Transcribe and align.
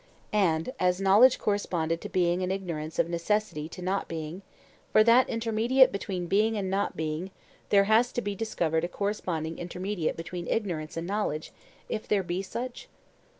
And, 0.33 0.73
as 0.79 0.99
knowledge 0.99 1.37
corresponded 1.37 2.01
to 2.01 2.09
being 2.09 2.41
and 2.41 2.51
ignorance 2.51 2.97
of 2.97 3.07
necessity 3.07 3.69
to 3.69 3.83
not 3.83 4.07
being, 4.07 4.41
for 4.91 5.03
that 5.03 5.29
intermediate 5.29 5.91
between 5.91 6.25
being 6.25 6.57
and 6.57 6.71
not 6.71 6.97
being 6.97 7.29
there 7.69 7.83
has 7.83 8.11
to 8.13 8.21
be 8.23 8.33
discovered 8.33 8.83
a 8.83 8.87
corresponding 8.87 9.59
intermediate 9.59 10.17
between 10.17 10.47
ignorance 10.47 10.97
and 10.97 11.05
knowledge, 11.05 11.51
if 11.87 12.07
there 12.07 12.23
be 12.23 12.41
such? 12.41 12.89